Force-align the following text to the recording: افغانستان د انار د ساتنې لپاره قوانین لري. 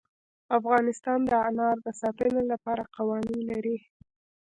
افغانستان 0.57 1.19
د 1.31 1.33
انار 1.47 1.77
د 1.83 1.87
ساتنې 2.01 2.43
لپاره 2.51 2.83
قوانین 2.95 3.41
لري. 3.51 3.77